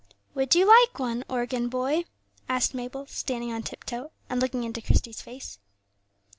"Would 0.33 0.55
you 0.55 0.65
like 0.65 0.97
one, 0.97 1.23
organ 1.29 1.69
boy?" 1.69 2.05
asked 2.49 2.73
Mabel, 2.73 3.05
standing 3.05 3.53
on 3.53 3.61
tip 3.61 3.83
toe, 3.83 4.11
and 4.31 4.41
looking 4.41 4.63
into 4.63 4.81
Christie's 4.81 5.21
face. 5.21 5.59